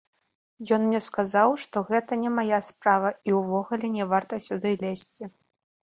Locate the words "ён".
0.75-0.85